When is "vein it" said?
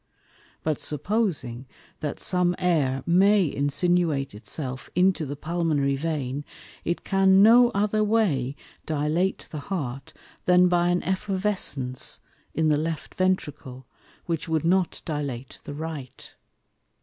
5.95-7.03